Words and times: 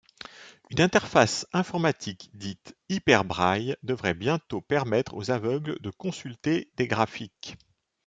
Une 0.71 0.81
interface 0.81 1.45
informatique 1.53 2.31
dite 2.33 2.75
Hyperbraille 2.89 3.75
devrait 3.83 4.15
bientôt 4.15 4.59
permettre 4.59 5.13
aux 5.13 5.29
aveugles 5.29 5.77
de 5.79 5.91
consulter 5.91 6.71
des 6.75 6.87
graphiques. 6.87 7.55